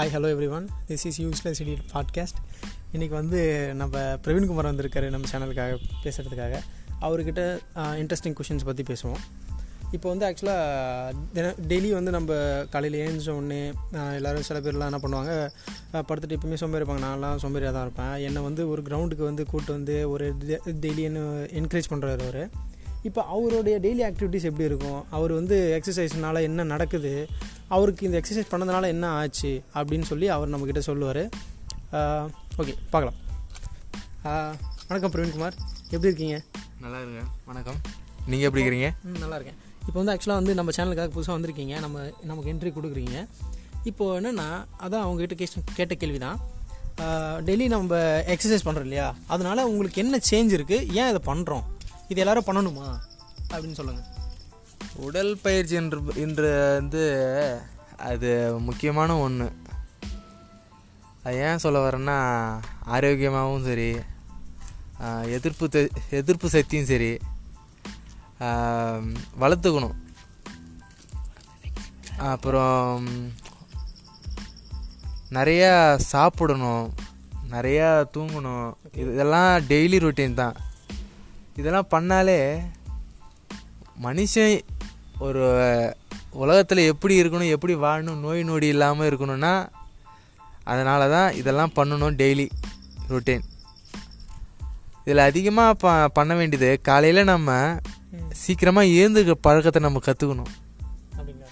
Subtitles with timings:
[0.00, 2.38] Hi hello everyone this is useless idiot podcast
[2.92, 3.40] இன்றைக்கி வந்து
[3.74, 5.74] நம்ம பிரவீன்குமார் வந்திருக்காரு நம்ம சேனலுக்காக
[6.04, 6.60] பேசுகிறதுக்காக
[7.00, 7.42] அவர்கிட்ட
[7.74, 9.20] இன்ட்ரெஸ்டிங் கொஷின்ஸ் பற்றி பேசுவோம்.
[9.90, 12.38] இப்போ வந்து ஆக்சுவலாக தின டெய்லி வந்து நம்ம
[12.70, 13.60] காலையில் ஏஞ்ச உடனே
[13.92, 15.34] எல்லோரும் சில பேர்லாம் என்ன பண்ணுவாங்க
[16.08, 17.04] படுத்துட்டு எப்பவுமே சோம்பேறி இருப்பாங்க.
[17.08, 18.16] நான்லாம் சோம்பேறியாக தான் இருப்பேன்.
[18.28, 20.28] என்னை வந்து ஒரு கிரவுண்டுக்கு வந்து கூப்பிட்டு வந்து ஒரு
[20.84, 21.28] டெய்லி என்ன
[21.60, 22.42] என்கரேஜ் பண்ணுறாரு அவர்.
[23.08, 24.98] இப்போ அவருடைய டெய்லி ஆக்டிவிட்டீஸ் எப்படி இருக்கும்?
[25.16, 27.12] அவர் வந்து எக்ஸசைஸ்னால என்ன நடக்குது?
[27.74, 29.52] அவருக்கு இந்த எக்ஸசைஸ் பண்ணதுனால என்ன ஆச்சு?
[29.78, 31.22] அப்படின்னு சொல்லி அவர் நம்மக்கிட்ட சொல்லுவார்.
[32.60, 33.18] ஓகே பார்க்கலாம்.
[34.90, 35.56] வணக்கம் பிரவீன்குமார்.
[35.94, 36.36] எப்படி இருக்கீங்க?
[36.84, 37.80] நல்லா இருங்க வணக்கம்.
[38.30, 38.90] நீங்கள் எப்படி இருக்கிறீங்க
[39.24, 39.58] நல்லா இருக்கேன்.
[39.86, 41.74] இப்போ வந்து ஆக்சுவலாக வந்து நம்ம சேனலுக்காக புதுசாக வந்திருக்கீங்க.
[41.84, 43.18] நம்ம நமக்கு என்ட்ரி கொடுக்குறீங்க.
[43.90, 44.48] இப்போது என்னென்னா
[44.84, 46.38] அதான் அவங்ககிட்ட கேட்ட கேட்ட கேள்வி தான்
[47.48, 47.98] டெய்லி நம்ம
[48.34, 49.10] எக்ஸசைஸ் பண்ணுறோம் இல்லையா?
[49.34, 51.66] அதனால உங்களுக்கு என்ன சேஞ்ச் இருக்குது ஏன் இதை பண்ணுறோம்
[52.12, 52.86] இது எல்லாரும் பண்ணணுமா?
[53.50, 54.08] அப்படின்னு சொல்லுங்கள்
[55.06, 57.02] உடல் பயிற்சி என்று இன்று வந்து
[58.08, 58.30] அது
[58.68, 59.46] முக்கியமான ஒன்று
[61.24, 62.16] அது ஏன் சொல்ல வரேன்னா
[62.94, 63.90] ஆரோக்கியமாகவும் சரி
[65.36, 65.66] எதிர்ப்பு
[66.20, 67.10] எதிர்ப்பு சக்தியும் சரி
[69.42, 69.96] வளர்த்துக்கணும்.
[72.32, 73.06] அப்புறம்
[75.38, 75.72] நிறையா
[76.12, 76.86] சாப்பிடணும்
[77.54, 78.68] நிறையா தூங்கணும்.
[79.00, 80.56] இது இதெல்லாம் டெய்லி ரொட்டீன் தான்.
[81.60, 82.38] இதெல்லாம் பண்ணாலே
[84.02, 84.54] மனுஷன்
[85.18, 85.42] ஒரு
[86.34, 89.54] உலகத்தில் எப்படி இருக்கணும் எப்படி வாழணும் நோய் நொடி இல்லாமல் இருக்கணும்னா
[90.64, 92.46] அதனால தான் இதெல்லாம் பண்ணணும் டெய்லி
[93.08, 93.44] ரொட்டீன்
[95.04, 97.50] இதில் அதிகமாக ப பண்ண வேண்டியது காலையில் நம்ம
[98.40, 100.50] சீக்கிரமாக ஏந்துக்க பழக்கத்தை நம்ம கற்றுக்கணும்
[101.12, 101.48] அப்படிங்களா?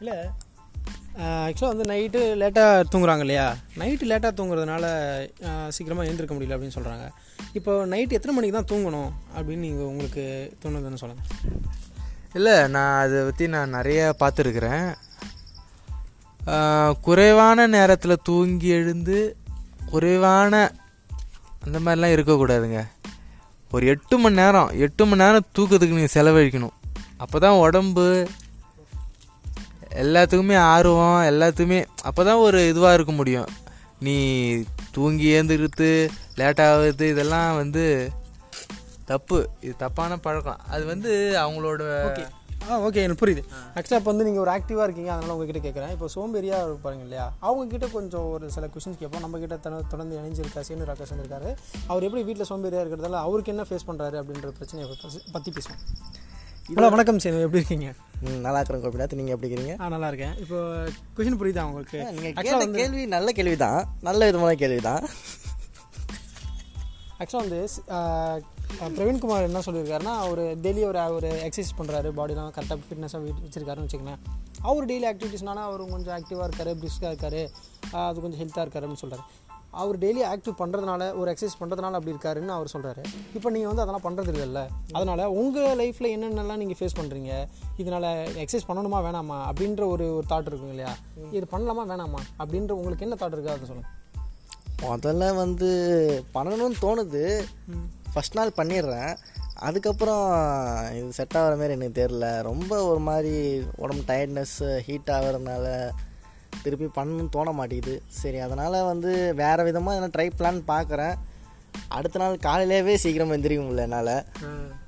[0.00, 0.16] இல்லை
[1.18, 3.46] ஆக்சுவலாக வந்து நைட்டு லேட்டாக தூங்குறாங்க இல்லையா?
[3.78, 4.84] நைட்டு லேட்டாக தூங்குறதுனால
[5.74, 7.06] சீக்கிரமாக எழுந்திருக்க முடியல அப்படின்னு சொல்கிறாங்க
[7.52, 10.24] இப்போ நைட்டு எத்தனை மணிக்கு தான் தூங்கணும் அப்படின்னு நீங்கள் உங்களுக்கு
[10.62, 11.28] தோணுதுன்னு சொல்லுங்கள்
[12.38, 14.84] இல்லை நான் அதை பற்றி நான் நிறைய பார்த்துருக்குறேன்.
[17.06, 19.18] குறைவான நேரத்தில் தூங்கி எழுந்து
[19.92, 20.54] குறைவான
[21.64, 22.80] அந்த மாதிரிலாம் இருக்கக்கூடாதுங்க.
[23.70, 26.76] ஒரு எட்டு மணி நேரம் எட்டு மணி நேரம் தூக்கத்துக்கு நீங்கள் செலவழிக்கணும்.
[27.16, 28.06] அப்போ தான் உடம்பு
[30.02, 33.48] எல்லாத்துக்குமே ஆர்வம் எல்லாத்துக்குமே அப்போ தான் ஒரு இதுவாக இருக்க முடியும்.
[34.06, 34.16] நீ
[34.96, 35.90] தூங்கி ஏந்துக்கிறது
[36.40, 37.84] லேட்டாகிறது இதெல்லாம் வந்து
[39.10, 39.38] தப்பு.
[39.66, 40.60] இது தப்பான பழக்கம்.
[40.74, 41.12] அது வந்து
[41.44, 41.82] அவங்களோட
[42.70, 43.42] ஆ ஓகே எனக்கு புரியுது.
[43.76, 47.26] ஆக்சுவலாக இப்போ வந்து நீங்கள் ஒரு ஆக்டிவாக இருக்கீங்க அதனால் உங்ககிட்ட கேட்குறேன் இப்போ சோம்பேறியாக இருப்பாங்க இல்லையா?
[47.46, 49.22] அவங்கக்கிட்ட கொஞ்சம் ஒரு சில கொஷின்ஸ் கேட்போம்.
[49.24, 51.50] நம்மக்கிட்ட தன தொடர்ந்து இணைஞ்சிருக்கா சீனு ராகேஷ் இருக்காரு
[51.90, 54.88] அவர் எப்படி வீட்டில் சோம்பேறியாக இருக்கிறதால அவருக்கு என்ன ஃபேஸ் பண்ணுறாரு அப்படின்ற பிரச்சனையை
[55.36, 55.82] பற்றி பேசுவோம்.
[56.70, 57.88] ஹலோ வணக்கம் சீனு எப்படி இருக்கீங்க?
[58.22, 60.58] ம், நல்லா இருக்கிறேன் கோபிநாத் நீங்கள் எப்படி இருக்கிறீங்க ஆ நல்லா இருக்கேன் இப்போ
[61.16, 61.98] கொஷின் புரியுதா உங்களுக்கு?
[62.08, 65.02] நீங்கள் ஆக்சுவலாக கேட்ட கேள்வி நல்ல கேள்வி தான் நல்ல விதமான கேள்வி தான்
[67.20, 67.60] ஆக்சுவலாக வந்து
[68.96, 74.22] பிரவீன்குமார் என்ன சொல்லியிருக்காருன்னா அவர் டெய்லி ஒரு ஒரு எக்ஸசைஸ் பண்ணுறாரு பாடிலாம் கரெக்டாக ஃபிட்னஸாக வச்சிருக்காருன்னு வச்சுக்கோங்களேன்.
[74.64, 77.42] அவர் டெய்லி ஆக்டிவிட்டீஸ்னால அவர் கொஞ்சம் ஆக்டிவாக இருக்காரு பிரிஸ்காக இருக்காரு
[78.02, 79.26] அது கொஞ்சம் ஹெல்த்தாக இருக்காரு அப்படின்னு சொல்கிறாரு
[79.70, 83.04] அவர் டெய்லி ஆக்டிவ் பண்ணுறதுனால ஒரு எக்ஸசைஸ் பண்ணுறதுனால அப்படி இருக்காருன்னு அவர் சொல்கிறாரு
[83.34, 84.66] இப்போ நீங்கள் வந்து அதெல்லாம் பண்ணுறது இல்லைல்ல?
[84.92, 89.38] அதனால் உங்கள் லைஃப்பில் என்னென்னலாம் நீங்கள் ஃபேஸ் பண்ணுறீங்க இதனால் எக்ஸசைஸ் பண்ணணுமா வேணாமா?
[89.50, 90.94] அப்படின்ற ஒரு ஒரு தாட் இருக்கும் இல்லையா?
[91.30, 92.20] இது பண்ணலாமா வேணாமா?
[92.38, 93.52] அப்படின்ற உங்களுக்கு என்ன தாட் இருக்கா?
[93.52, 93.98] அதை சொல்லுங்கள்
[94.82, 95.70] முதல்ல வந்து
[96.34, 97.42] பண்ணணும்னு தோணுது.
[98.14, 99.16] ஃபஸ்ட் நாள் பண்ணிடுறேன்.
[99.54, 100.24] அதுக்கப்புறம்
[100.94, 105.90] இது செட் ஆகிற மாதிரி எனக்கு தெரில ரொம்ப ஒரு மாதிரி உடம்பு டயர்ட்னஸ் ஹீட் ஆகிறதுனால
[106.62, 107.94] திருப்பி பண்ணணும்னு தோண மாட்டேங்குது.
[108.12, 111.14] சரி அதனால் வந்து வேறு விதமாக எதனா ட்ரை பிளான் பார்க்குறேன்
[111.88, 114.14] அடுத்த நாள் காலையிலேயே சீக்கிரம் எந்திரிக்க முடியல என்னால்.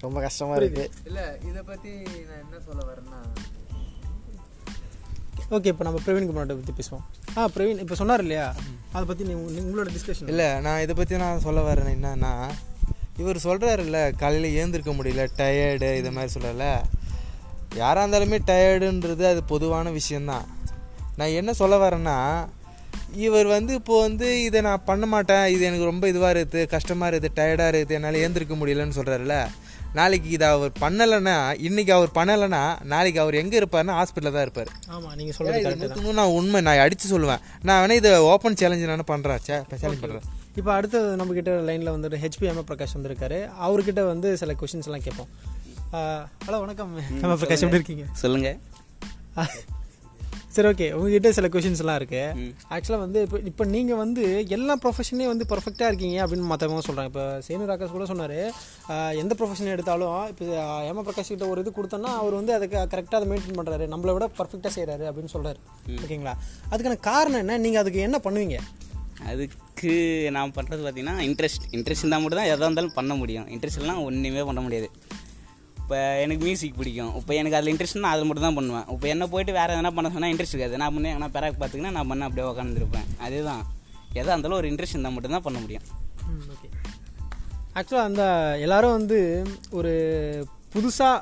[0.00, 1.90] ரொம்ப கஷ்டமாக இருக்குது இல்லை இதை பற்றி
[2.28, 3.20] நான் என்ன சொல்ல வரேன்னா
[5.50, 7.04] ஓகே இப்போ நம்ம பிரவீன் குமார்ட்ட பற்றி பேசுவோம்.
[7.36, 8.44] ஆ பிரவீன் இப்போ சொன்னார் இல்லையா?
[8.92, 12.32] அதை பற்றி நீ நீ- உங்களோட டிஸ்கஷன் இல்லை நான் இதை பற்றி நான் சொல்ல வரேன் என்னன்னா
[13.16, 16.66] இவர் சொல்கிறாருல்ல காலையில் ஏந்திருக்க முடியல டயர்டு இது மாதிரி சொல்லல
[17.76, 20.46] யாராக இருந்தாலுமே டயர்டுன்றது அது பொதுவான விஷயந்தான்
[21.20, 22.18] நான் என்ன சொல்ல வரேன்னா
[23.24, 27.36] இவர் வந்து இப்போ வந்து இதை நான் பண்ண மாட்டேன் இது எனக்கு ரொம்ப இதுவாக இருக்குது கஷ்டமாக இருக்குது
[27.38, 29.36] டயர்டாக இருக்குது என்னால் ஏந்திருக்க முடியலன்னு சொல்கிறாருல்ல
[29.98, 31.34] நாளைக்கு இதை அவர் பண்ணலைன்னா
[31.68, 32.60] இன்னைக்கு அவர் பண்ணலைன்னா
[32.92, 34.70] நாளைக்கு அவர் எங்கே இருப்பாருன்னா ஹாஸ்பிட்டலில் தான் இருப்பார்.
[34.94, 37.42] ஆமாம் நீங்கள் கரெக்ட் நூற்றுக்கு நூறு நான் உண்மை நான் அடித்து சொல்லுவேன்.
[37.68, 40.28] நான் வேணா இதை ஓப்பன் சேலஞ்சு நான் பண்ணுறேன் சேலஞ்ச் பண்ணுறேன்
[40.60, 43.40] இப்போ அடுத்து நம்மக்கிட்ட லைனில் வந்துட்டு ஹெச்பி எம் பிரகாஷ் வந்திருக்காரு.
[43.66, 45.30] அவர்கிட்ட வந்து சில கொஷின்ஸ் எல்லாம் கேட்போம்.
[46.46, 46.94] ஹலோ வணக்கம்.
[47.24, 48.06] எம் பிரகாஷ் எப்படி இருக்கீங்க?
[48.24, 48.50] சொல்லுங்க.
[49.40, 49.44] ஆ,
[50.60, 52.22] சரி ஓகே உங்ககிட்ட சில கொஷின்ஸ்லாம் இருக்கு.
[52.74, 54.22] ஆக்சுவலாக வந்து இப்போ இப்போ நீங்கள் வந்து
[54.56, 58.34] எல்லா ப்ரொஃபஷன்லேயும் வந்து பர்ஃபெக்டாக இருக்கீங்க அப்படின்னு மற்றவங்க சொல்கிறாங்க இப்போ சேனு ராகேஷ் கூட சொன்னார்.
[59.22, 60.44] எந்த ப்ரொஃபஷன் எடுத்தாலும் இப்போ
[60.88, 64.28] ஏம பிரகாஷ் கிட்ட ஒரு இது கொடுத்தோன்னா அவர் வந்து அதுக்கு கரெக்டாக அதை மெயின்டைன் பண்ணுறாரு நம்மளை விட
[64.40, 65.58] பர்ஃபெக்டாக செய்கிறாரு அப்படின்னு சொல்கிறாரு
[66.04, 66.34] ஓகேங்களா?
[66.72, 67.58] அதுக்கான காரணம் என்ன?
[67.64, 68.58] நீங்கள் அதுக்கு என்ன பண்ணுவீங்க?
[69.30, 69.94] அதுக்கு
[70.38, 73.48] நான் பண்ணுறது பார்த்தீங்கன்னா இன்ட்ரெஸ்ட் இன்ட்ரெஸ்ட் இருந்தால் மட்டும் தான் எதாக இருந்தாலும் பண்ண முடியும்.
[73.56, 74.90] இன்ட்ரெஸ்ட் இல்லைனா ஒன்றுமே பண்ண முடியாது.
[75.90, 77.14] இப்போ எனக்கு மியூசிக் பிடிக்கும்.
[77.18, 78.84] இப்போ எனக்கு அதில் இன்ட்ரெஸ்ட்னா அதில் மட்டும் தான் பண்ணுவேன்.
[78.94, 80.76] இப்போ என்ன போயிட்டு வேறு எதனா பண்ண சொன்னால் இன்ட்ரெஸ்ட் இருக்காது.
[80.82, 83.62] நான் பண்ணி எங்கன்னா பேராக் பார்த்துக்கினா நான் பண்ண அப்படியே உட்காந்துருப்பேன் அதுதான்.
[84.18, 85.86] எதாக இருந்தாலும் ஒரு இன்ட்ரெஸ்ட் இருந்தால் மட்டும்தான் பண்ண முடியும்.
[86.54, 86.68] ஓகே
[87.80, 88.22] ஆக்சுவலாக அந்த
[88.66, 89.18] எல்லாரும் வந்து
[89.80, 89.92] ஒரு
[90.74, 91.18] புதுசாக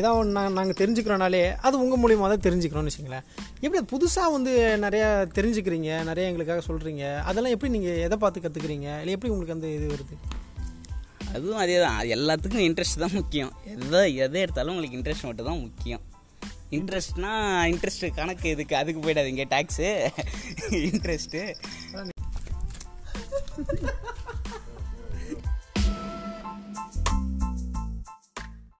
[0.00, 3.24] ஏதாவது ஒன்று நாங்கள் நாங்கள் தெரிஞ்சுக்கிறோனாலே அது உங்கள் மூலியமாக தான் தெரிஞ்சுக்கிறோம்னு வச்சுங்களேன்
[3.64, 4.52] எப்படி புதுசாக வந்து
[4.86, 9.70] நிறையா தெரிஞ்சுக்கிறீங்க நிறைய எங்களுக்காக சொல்கிறீங்க அதெல்லாம் எப்படி நீங்கள் எதை பார்த்து கற்றுக்குறீங்க இல்லை எப்படி உங்களுக்கு அந்த
[9.78, 10.16] இது வருது?
[11.34, 13.52] அதுவும் அதே தான் அது எல்லாத்துக்கும் இன்ட்ரெஸ்ட் தான் முக்கியம்.
[13.74, 16.02] எதை எதை எடுத்தாலும் உங்களுக்கு இன்ட்ரெஸ்ட் மட்டும் தான் முக்கியம்.
[16.78, 17.32] இன்ட்ரெஸ்ட்னா
[17.72, 18.74] இன்ட்ரெஸ்ட் கணக்கு எதுக்கு?
[18.80, 19.44] அதுக்கு போயிடாதீங்க.
[19.54, 19.88] Tax
[20.90, 21.42] interest